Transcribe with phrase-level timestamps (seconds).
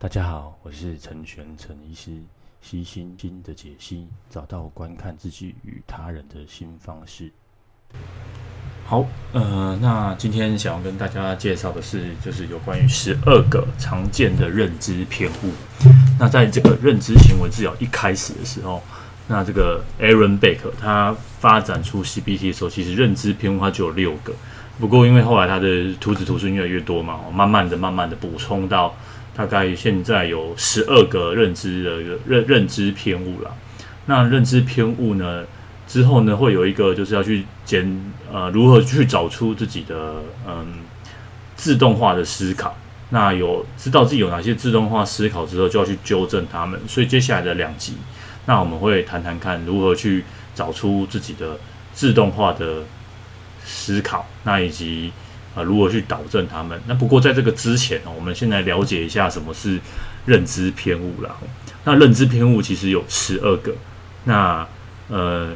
[0.00, 2.12] 大家好，我是陈玄陈医师，
[2.62, 7.32] 悉心经的解析，找到观看自己与他人的新方式。
[8.86, 15.50] 好，呃，那今天想要跟大家介绍的是，就是有关于十二个常见的认知偏误。
[16.16, 18.80] 那在这个认知行为治疗一开始的时候，
[19.26, 24.32] 那这个 Aaron Beck 他发展出 CBT 的时候，其实认知偏误它就有六个。
[24.78, 28.94] 不过因为后来他的徒子徒孙越来越多嘛，慢慢的、慢慢的补充到
[29.38, 33.54] 大概现在有十二个认知的一个认认知偏误了。
[34.06, 35.44] 那认知偏误呢，
[35.86, 40.66] 之后呢，会有一个就是要去检呃如何去找出自己的嗯
[41.54, 42.76] 自动化的思考。
[43.10, 46.80] 那有知道自己有哪些自动化思考之后，就要去纠正他们。
[46.88, 47.94] 所以接下来的两集，
[48.46, 51.56] 那我们会谈谈看如何去找出自己的
[51.94, 52.82] 自动化的
[53.64, 55.12] 思考，那以及
[55.58, 56.80] 呃如何去导正他们。
[56.86, 59.78] 那不过在这个之前哦，我们先来了解一下什么是
[60.24, 61.36] 认知偏误啦。
[61.84, 63.74] 那认知偏误其实有十二个。
[64.24, 64.66] 那
[65.08, 65.50] 呃。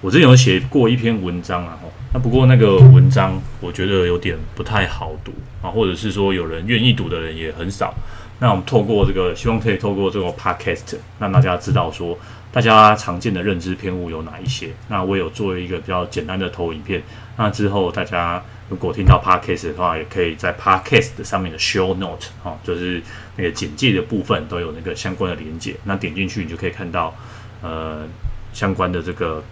[0.00, 1.78] 我之前有写过一篇文章啊，
[2.12, 7.94] 那不过那个文章我觉得有点不太好读啊，或者是说有人愿意读的人也很少。
[8.38, 12.18] 那我们透过这个，希望可以透过这个 podcast 让大家知道说，
[12.52, 14.68] 大家常见的认知偏误有哪一些。
[14.88, 17.02] 那我有做一个比较简单的投影片，
[17.38, 23.02] 那之后大家如果听到 podcast 的话，也可以在 podcast 上面的 show note 哈，就是
[23.36, 27.14] 那个简介的部分都有那个相关的连接，那点进去你就可以看到
[27.62, 28.06] 呃
[28.52, 29.42] 相关的这个。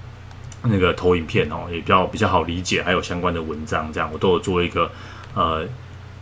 [0.65, 4.89] 那个投影片哦，也比较比较好理解，还有相关的文章，这样我都有做一个
[5.35, 5.67] 呃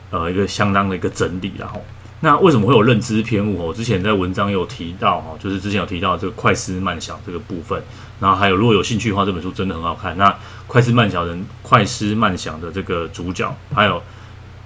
[0.08, 1.84] 呃一个相当的一个整理，然后
[2.20, 3.58] 那为什么会有认知偏误？
[3.58, 7.82] 我之前在文章有提到哈，就是之前有提到这个快思慢想这个部分，
[8.20, 10.16] 然后还有如果有兴趣的话，这本书真的很好看。
[10.16, 10.34] 那
[10.66, 14.02] 快思慢想人快思慢想的这个主角，还有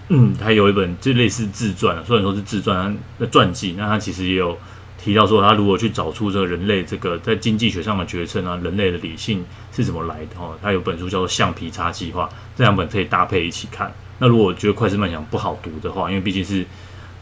[0.08, 4.56] 嗯，还有一本就类似自传，虽然说是自传的传记，那他其实也有。
[4.96, 10.36] 提到说，他如果去找出这个人类这个在经济学上的决策啊，人类的理性是怎么来的？
[10.39, 12.24] 哦，他有本书叫做《橡皮擦计划》，
[12.57, 13.92] 这两本可以搭配一起看。
[14.18, 16.64] 那如果觉得快思慢想不好读的话，因为毕竟是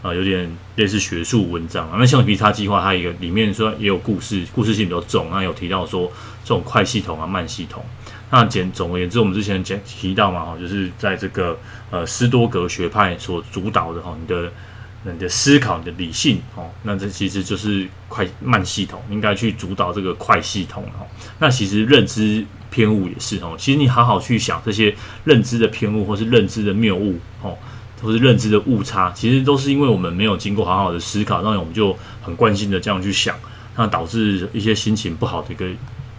[0.03, 5.29] 呃有点类似学术文章啊，那《橡皮擦计划》它一个里面说也有故事，故事性比较重。
[5.31, 6.11] 那有提到说
[6.45, 7.85] 这种快系统啊、慢系统。
[8.31, 11.59] 那简总而言之，我们之前讲提到嘛，哈，就是在这个
[11.91, 14.53] 呃斯多格学派所主导的哈，你的。
[15.05, 21.03] 你的思考，你的理性，哦，那这其实就是快慢系统，应该去主导这个快系统，哦。
[21.41, 27.59] 那其实认知偏误也是，哦，其实你好好去想这些认知的偏误，或是认知的谬误，哦，
[28.03, 33.35] 或是认知的误差，其实都是因为我们没有经过好好的思考，那我们就很惯性的这样去想，
[33.77, 35.67] 那导致一些心情不好的一个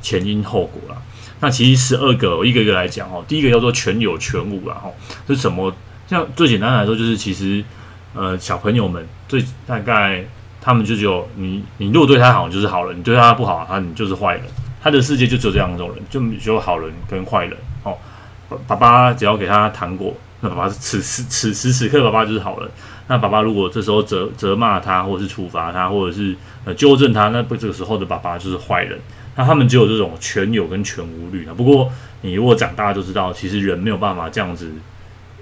[0.01, 1.01] 前因后果啦。
[1.41, 4.93] 那其实十二个，我一个一个来讲，哦，第一个叫做全有全无啦，哦，
[5.27, 5.73] 是什么？
[6.07, 7.63] 像最简单来说，就是其实。
[8.15, 10.23] 呃，小朋友们最大概
[10.61, 14.43] 他们就只有你，你如果对他好就是好人，你对他不好，他你就是坏人。
[14.83, 17.57] 他的世界就只有这样一种人，就只有好人跟坏人。
[17.81, 17.97] 哦，
[18.67, 22.69] 爸爸只要给他糖果，那爸爸此时此时此刻爸爸就是好人。
[23.07, 28.99] 那爸爸如果这时候责责骂他，或者是处罚他，或者是呃纠正他，那不这个时候的爸爸就是坏人。
[29.35, 31.45] 那他们只有这种全有跟全无律。
[31.57, 34.71] 不过你如果长大就知道，其实人没有办法这样子，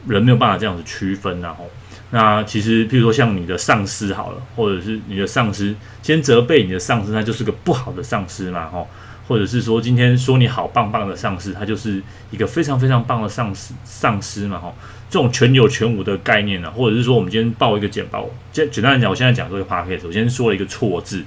[0.07, 1.69] 人没有办法这样子区分，然后。
[2.13, 5.73] 那其实，譬如说像你的上司好了，或者是你的上司
[6.03, 8.85] 先责备你的上司，他就是个不好的上司嘛，吼，
[9.31, 14.75] 或者是说今天说你好棒棒的上司，他就是一个非常非常棒的上司上司嘛，吼，
[15.09, 21.24] 这种全有全无的概念呢，或者是说我们今天报一个简报，简简单来讲，我现在讲这个 podcast，我先说了一个错字，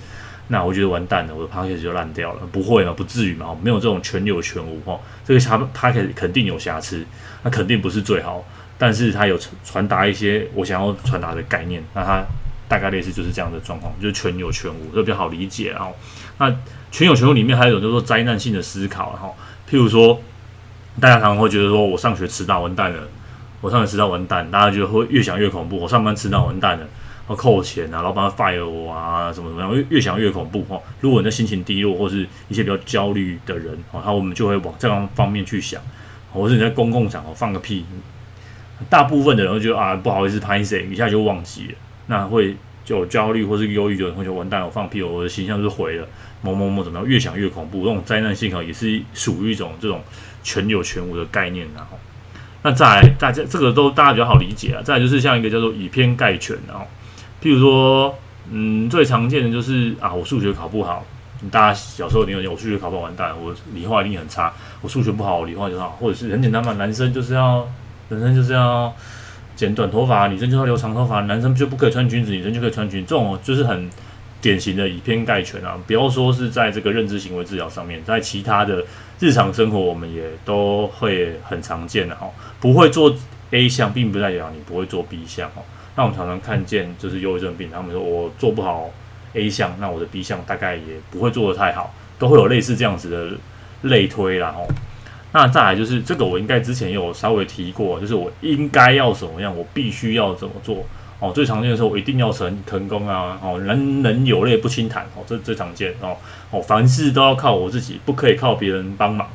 [0.48, 7.02] 那我觉得完蛋了，我的 podcast 就烂掉了，不会嘛，不至于嘛，没有这种全有全无，吼，这个 podcast 肯定有瑕疵，
[7.42, 8.44] 那肯定不是最好。
[8.76, 12.22] 但是它有传达一些我想要传达的概念，那它
[12.68, 15.70] 大概类似就是这样的状况，就是全有全无，都比较好理解。
[15.70, 15.94] 然后，
[16.38, 16.50] 那
[16.90, 19.12] 全有全无里面还有一种叫做灾难性的思考。
[19.12, 19.34] 然后，
[19.68, 20.20] 譬如说，
[21.00, 23.08] 大家常常会觉得说我上学迟到完蛋了，
[23.60, 25.78] 我上学迟到完蛋，大家就会越想越恐怖。
[25.78, 26.86] 我上班迟到完蛋了，
[27.28, 30.62] 要扣钱啊，老板要 fire 我啊，什么什么样，越越想越恐怖。
[30.64, 35.80] 哈，如果你的心情低落或是一些比较焦虑的人，哈，那我们就会往这样方面去想，
[36.32, 37.84] 或是你在公共场合放个屁。
[38.90, 41.74] 大部分的人会觉得啊，不好意思，拍谁一下就忘记了，
[42.08, 46.06] 那会就有焦虑或是忧郁，就会觉得完蛋，我放屁，我的形象就毁了，
[46.42, 47.08] 某某某怎么样？
[47.08, 50.00] 越想越恐怖，这种灾难性啊，也是属于一种这种
[50.42, 51.98] 全有全无的概念，然后，
[52.62, 54.82] 那再来大家这个都大家比较好理解啊。
[54.82, 56.86] 再来就是像一个叫做以偏概全，然后，
[57.42, 58.16] 譬如说，
[58.50, 61.04] 嗯，最常见的就是啊，我数学考不好，
[61.50, 64.52] 大家小时候你有我数学考不好完蛋，我理化一定很差，
[64.82, 67.66] 我数学不好，我理化就好，或者是很简单嘛，男生就是要。
[68.06, 68.94] 本身就是要，
[69.56, 73.88] 剪短头发，女生就要留长头发，男生就不可以穿裙子，女生就可以穿裙子，这种就是很
[74.40, 75.78] 典型的以偏概全啊！
[75.86, 78.84] 不要说是在这个认知行为治疗上面，在其他的
[79.18, 82.28] 日常生活，我们也都会很常见的哈。
[82.60, 83.14] 不会做
[83.52, 85.50] A 项，并不代表你不会做 B 项。
[85.96, 88.90] 那我们常常看见就是忧郁症病，他们说我做不好
[89.34, 94.60] A 项，那我的 B 项大概也不会做得太好，都会有类似这样子的类推啦哈。
[95.36, 100.86] 那再来就是这个，我应该之前有稍微提过，就是我应该要怎么样，我必须要怎么做
[101.18, 101.32] 哦。
[101.32, 103.36] 最常见的时候，我一定要成成功啊！
[103.42, 106.16] 哦，人人有泪不轻弹哦，这最常见哦
[106.52, 109.28] 哦，凡事都要靠我自己，不可以靠别人帮忙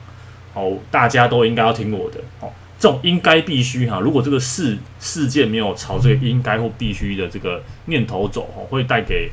[0.54, 0.78] 哦。
[0.90, 2.48] 大家都应该要听我的哦。
[2.80, 9.30] 这种应该必须哈，如果这个事事件没有朝这个应该或必须的这个念头走哦，会带给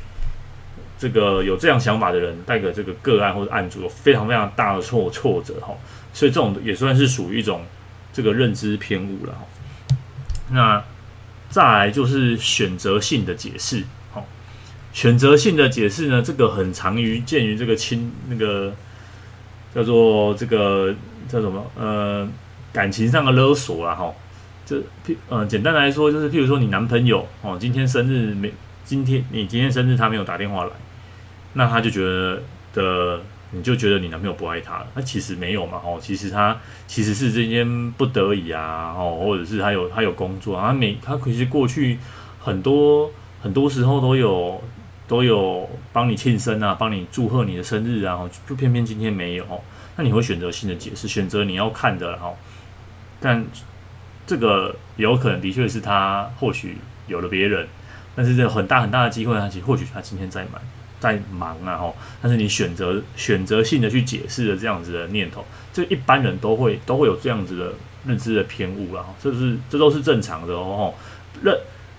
[0.99, 5.73] 这个有这样想法的人，带给这个个案或者案主有非常非常大的挫挫折哈。
[6.17, 7.61] 所以这种也算是属于一种
[8.11, 9.37] 这个认知偏误了。
[10.49, 10.83] 那
[11.47, 14.25] 再来就是选择性的解释，好，
[14.91, 18.73] 选择性的解释呢，这个很常于见于这个亲那个
[19.75, 20.95] 叫做这个
[21.29, 22.27] 叫什么呃
[22.73, 24.11] 感情上的勒索了哈。
[24.65, 28.51] 这譬呃简单来说就是譬如说你男朋友哦今天生日没
[28.83, 30.71] 今天你今天生日他没有打电话来，
[31.53, 32.41] 那他就觉得
[32.73, 33.21] 的。
[33.51, 41.97] 你就觉得你男朋友不爱他了，那其实没有嘛，哦，其实他其实是今天不得已啊，哦，或者是他有他有工作啊，他每他其实过去
[42.39, 43.09] 很多
[43.41, 44.61] 很多时候都有
[45.07, 49.45] 都有帮你庆生啊，帮你祝贺你的生日啊，就偏偏今天没有，
[49.95, 52.33] 那你会选择性的解释，选择你要看的哈，
[53.21, 53.45] 但
[54.25, 56.77] 这个有可能的确是他或许
[57.07, 57.65] 有了别人，
[58.13, 60.61] 但是这很大很大的机会，他其实或许他今天在忙。
[60.99, 67.73] 在忙啊吼，但是你选择选择性的去解释了这样子的念头，这一般人都会都会有这样子的
[68.05, 70.93] 认知的偏误啦，这是这都是正常的哦。
[71.43, 71.55] 认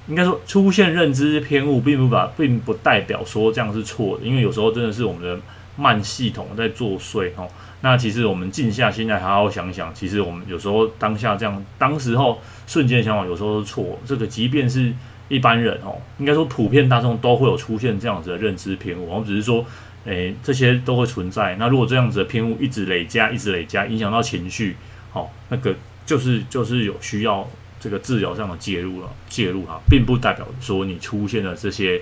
[0.09, 5.39] 应该说出现认知偏误，并不把并不代表说这样是错的，因为有时候真的是我们的
[5.77, 7.49] 慢系统在作祟哦。
[7.83, 14.93] 那其实我们静下心来好好想想，其实我们有时候当下这样当时候瞬间想法有时候是错，这个即便是。
[15.29, 19.65] 一般人哦，应该说普遍大众都会有出现这样子的认知偏误，我们只是说，
[20.05, 21.55] 诶、欸，这些都会存在。
[21.57, 24.77] 那如果这样子的偏误一直累加，一直累加，影响到情绪，
[25.13, 25.75] 哦，那个
[26.07, 27.49] 就是就是有需要
[27.79, 32.01] 这个治疗上的介入了，介入哈，并不代表说你出现了这些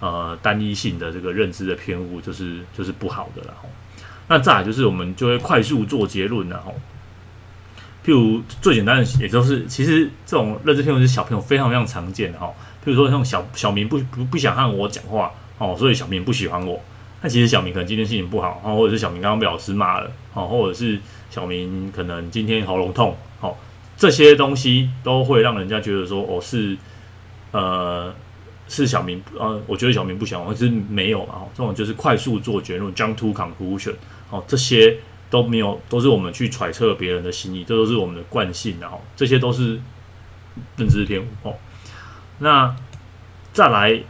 [0.00, 3.54] 呃单一性的这个认知的偏误就是就是不好的了。
[3.60, 3.68] 吼，
[4.28, 6.62] 那再来就是我们就会快速做结论了。
[6.62, 6.74] 吼。
[8.06, 12.50] 譬如最简单的，也就是其实这种认知偏误是小朋友非常非常常见的哈。
[12.88, 16.80] 譬如说像小小明不不不想和我讲话哦，所以小明不喜欢我。
[17.20, 20.98] 那其实小明可能今天心情不好哦，或者是小明刚刚被老师骂了，哦，或者是
[21.28, 23.54] 小明可能今天喉咙痛，哦，
[23.96, 26.76] 这些东西都会让人家觉得说，哦，是
[27.50, 28.14] 呃
[28.68, 33.94] 是小明，呃，我觉得小明不喜欢我，其实没有嘛，哦，这种就是快速做结论，jump to conclusion，
[34.30, 34.96] 哦，这些。
[35.30, 39.78] 都没有，都是我们去揣测别人的心意，这都是我们的惯性，然后这些都是
[40.78, 41.52] 认知偏误哦。
[42.38, 42.74] 那
[43.52, 44.00] 再来，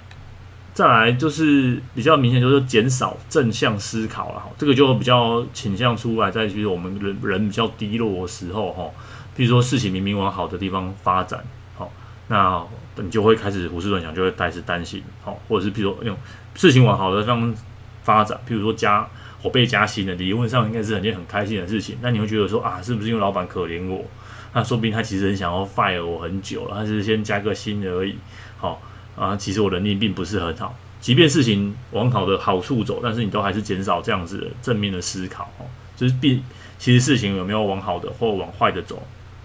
[0.75, 4.51] 再来就是比较明显，就是减少正向思考了哈。
[4.59, 8.91] 这个就比较倾向出来，在就是我们人人比较低落的时候哈，
[9.37, 11.43] 比如说事情明明往好的地方发展，
[11.77, 11.91] 好，
[12.29, 12.63] 那
[12.97, 16.17] 你就会开始胡思乱想，就会开始担心，好，或者是比如说用
[16.55, 17.55] 事情往好的地方
[18.03, 19.09] 发展，譬如说加。
[19.41, 21.97] 我被加薪了，理论上应该是很件很开心的事情。
[22.03, 24.05] 那你会觉得说啊，是不是因为老板可怜我？
[24.53, 28.17] 那说不定他其实很想要 fire 我很久了，他只是先加个薪而已。
[28.57, 28.81] 好
[29.17, 30.77] 啊，其实我能力并不是很好。
[31.01, 35.45] 即便事情往好的好处走，但是你都还是减少这样子的正面的思考。
[35.59, 36.43] 哦，就是并
[36.79, 39.03] 其实事情有没有往好的或往坏的走，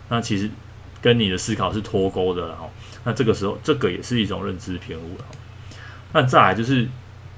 [0.10, 0.50] 那其实
[1.01, 2.55] 跟你的思考是脱钩的。
[2.55, 2.69] 哈，
[3.03, 5.25] 那这个时候这个也是一种认知偏误了。
[6.13, 6.88] 那再来就是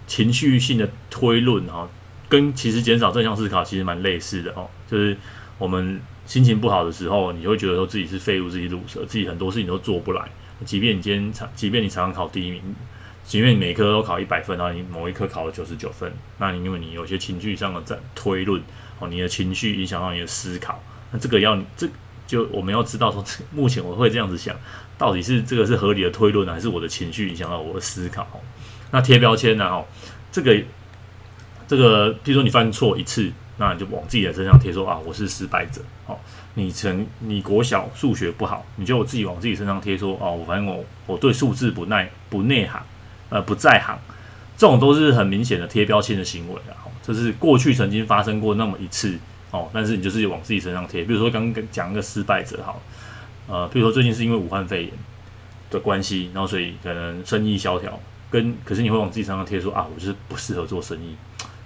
[0.08, 1.90] 情绪性的推论哈。
[2.28, 5.16] 跟其实减少正向思考其实蛮类似的哦，就是
[5.60, 10.28] 我们心情不好的时候，你会觉得说自己是废物，自己鲁蛇，自己很多事情都做不来。
[10.66, 12.62] 即便你今天常，即便你常常考第一名，
[13.24, 18.62] 即便你每科都考一百分，然后你某一科考了九十九分，那你因为你有些情绪上的在推论
[19.00, 21.88] 哦，你的情绪影响到你的思考，那这个要这
[22.26, 24.56] 就我们要知道说，目前我会这样子想，
[24.98, 28.28] 到底是这个是合理的推论呢，还是我的情绪影响到我的思考？
[28.92, 29.66] 那贴标签呢？
[29.66, 29.86] 哦，
[30.32, 30.62] 这个。
[31.68, 35.82] 这个，譬如说你犯错一次，那你就往自己的身上贴说啊，我是失败者。
[36.08, 36.18] 哦，
[36.56, 42.82] 你成你国小数学不好，你就自己往自己身上贴说哦，我反正我我对数字不耐不内行，
[43.30, 43.98] 呃不在行，
[44.58, 46.84] 这种都是很明显的贴标签的行为啊。
[47.02, 49.18] 这是过去曾经发生过那么一次
[49.52, 51.04] 哦，但是你就是往自己身上贴。
[51.04, 52.82] 比如说刚刚讲一个失败者，好，
[53.48, 54.92] 呃，比如说最近是因为武汉肺炎，
[55.70, 58.00] 的关系，然后所以可能生意萧条，
[58.32, 61.16] 跟可是你会往自己身上贴说啊，我就是不适合做生意，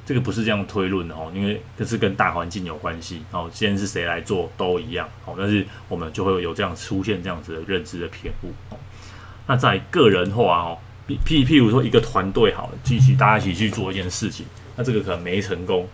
[0.09, 3.21] 这个不是这样推论的哦，因为这是跟大环境有关系。
[3.31, 8.51] 然后今天是谁来做都一样，好，但是我们就会有这样出现这样子的认知的偏误。
[9.45, 15.87] 那在个人化哦，譬譬如说一个团队好了，继续大家一起去做一件事情，那这个可能没成功。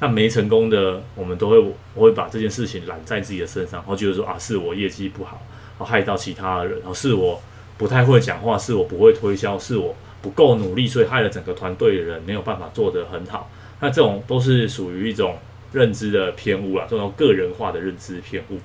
[0.00, 1.58] 那没成功的，我们都会
[1.92, 5.42] 我会把这件事情揽在自己的身上，然后觉得说啊，是我业绩不好，
[5.78, 7.38] 然后害到其他人，然后是我
[7.76, 13.50] 不太会讲话，是我不会推销，是我不够努力，所以害了整个团队的人没有办法做得很好。
[13.80, 15.36] 那这种都是属于一种
[15.72, 18.58] 认知的偏误啦，这种个人化的认知偏误。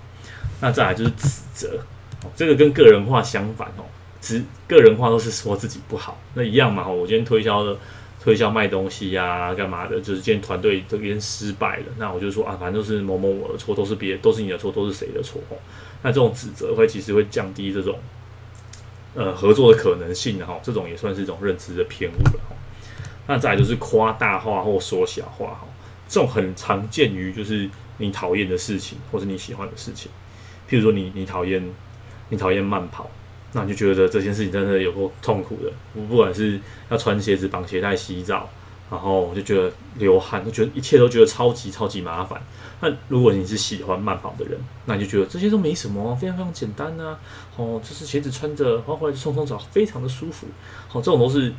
[0.62, 1.80] 那再来就是指责，
[2.36, 3.84] 这个跟个人化相反哦，
[4.22, 6.88] 指个人化都是说自己不好，那一样嘛。
[6.88, 7.78] 我今天推销的。
[8.24, 10.00] 推销卖东西呀、干嘛的？
[10.00, 15.42] 就是今天团队这边失败了，那我就说啊，反正都是某某我的错，都是别，都是你的错，都是谁的错？
[16.02, 18.00] 那这种指责会其实会降低这种
[19.16, 22.56] 呃合作的可能性的哈，这种也算是一种认知的偏误了哈。
[23.28, 25.68] 那再来就是夸大化或缩小化哈，
[26.08, 30.12] 这种很常见于就是你讨厌的事情或是你喜欢的事情，
[30.70, 31.64] 譬如说你你讨厌
[32.30, 33.10] 你讨厌慢跑。
[33.56, 35.72] 那你就觉得这件事情真的有够痛苦的。
[36.08, 38.50] 不管是要穿鞋子、绑鞋带、洗澡，
[38.94, 42.40] 然后我就觉得流汗，就觉得一切都觉得超级超级麻烦。
[42.80, 47.18] 那如果你是喜欢慢跑的人，那你就觉得这些都没什么，非常非常简单呐、
[47.58, 50.46] 哦，就是鞋子穿着，然后回来就冲冲澡，非常的舒服。
[50.88, 51.52] 好，这种都是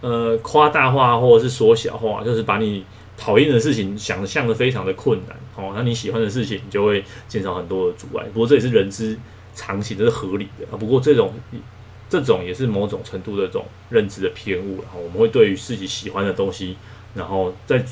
[0.00, 2.84] 呃夸大化或者是缩小化，就是把你
[3.16, 5.36] 讨厌的事情想象的非常的困难。
[5.54, 8.24] 哦，那你喜欢的事情，你就会减少很多的阻碍。
[8.34, 9.16] 不过这也是人之。
[9.52, 10.78] 常情，这是合理的啊。
[10.78, 11.34] 不过这种
[12.10, 14.82] 这种也是某种程度的这种认知的偏误。
[14.82, 16.76] 然后我们会对于自己喜欢的东西，
[17.14, 17.82] 然后在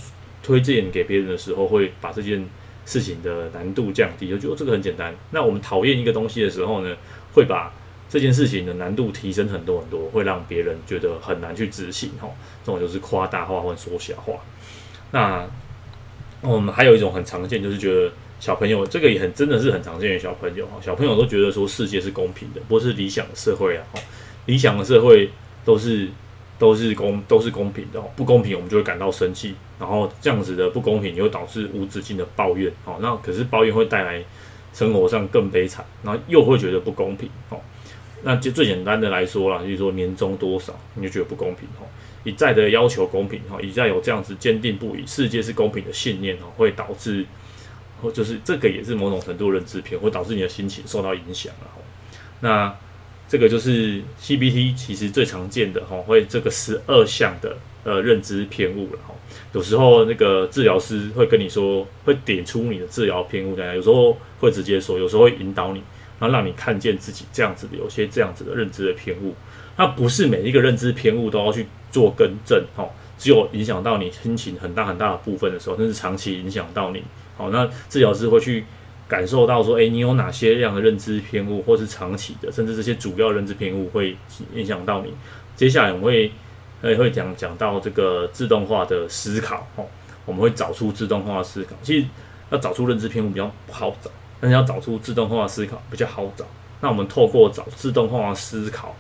[0.43, 2.47] 推荐给别人的时候，会把这件
[2.85, 5.15] 事情的难度降低，就觉得这个很简单。
[5.31, 6.95] 那我们讨厌一个东西的时候呢，
[7.33, 7.73] 会把
[8.11, 12.11] 这件事情的难度提升很多很多，会让别人觉得很难去执行。
[12.21, 12.29] 哈，
[12.65, 14.35] 这种就是夸大化或缩小化。
[15.13, 15.47] 那
[16.43, 18.13] 我们还有一种很常见，就是觉得。
[18.40, 23.83] 小朋友，这个也很真的是很常见的小朋友哈，小朋友都觉得说世界是公平的，不是理想的社会啊，
[24.47, 25.28] 理想的社会
[25.64, 26.09] 都是
[26.57, 34.23] 都是公都是公平的，不公平我们就会感到生气，然后这样子的不公平又导致无止境的抱怨，好，那可是抱怨会带来
[34.73, 37.61] 生活上更悲惨，然后又会觉得不公平，好，
[38.23, 41.85] 那就最简单的来说啦，就是说年终多少你就觉得不公平，哈，
[42.23, 47.26] 一再的要求公平，哈，一再有这样子坚定不移世界是公平的信念，哈，会导致。
[48.00, 51.69] 或就是这个也是某种程度认知偏，会导致你的心情受到影响了。
[52.40, 52.75] 那
[53.28, 59.14] 这个就是 CBT 其实最常见的哈，会这个十二项的呃认知偏误了哈。
[59.52, 65.83] 有时候那个治疗师会跟你说，会点出你的治疗偏误在哪，有时候会直接说，有时候会引导你，
[66.19, 69.35] 然后让你看见自己这样子的有些这样子的认知的偏误。
[69.76, 72.88] 那不是每一个认知偏误都要去做更正哈，
[73.19, 77.02] 只有影响到你心情很大很大的部分的时候，那是长期影响到你。
[77.38, 78.64] 好，那治疗师会去
[79.07, 84.16] 感受到说，诶，你有哪些样的认知偏误，或是长期的，甚至这些主要认知偏误会
[84.54, 85.14] 影响到你。
[85.57, 86.33] 接下来我们会
[86.83, 89.87] 呃会讲讲到这个自动化的思考，哦，
[90.26, 91.76] 我们会找出自动化思考。
[91.80, 92.07] 其实
[92.50, 96.45] 要找出认知偏误比较不好找，但是要找出自动化思考比较好找。
[96.80, 98.97] 那我们透过找自动化思考，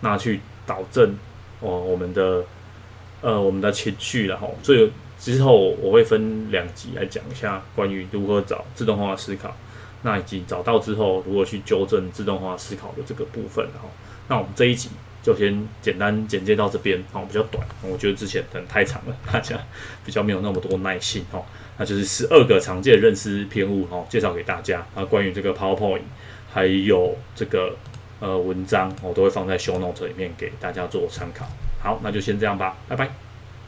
[0.00, 1.14] 那去导正
[1.60, 2.44] 哦我们的
[3.20, 4.90] 呃我们的情绪，然后所以。
[5.26, 9.52] 之后我会分两集来讲一下关于如何找自动化思考，
[10.02, 13.66] 那以及找到之后如何去纠正自动化思考的这个部分。
[13.70, 13.88] 哈，
[14.28, 14.88] 那我们这一集
[15.24, 19.58] 就先简单简介到这边，哈，比较短，我觉得之前可能太长了，大家
[20.04, 21.44] 比较没有那么多耐性，哈，
[21.76, 24.86] 那就是十二个常见的认知偏误，哈，介绍给大家。
[24.94, 26.02] 啊，关于这个 PowerPoint
[26.52, 27.74] 还有这个
[28.20, 31.48] 呃文章，我都会放在 Show Note 里面给大家做参考。
[31.80, 33.25] 好，那就先这样吧，拜拜。